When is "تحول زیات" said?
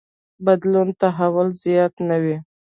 1.01-1.93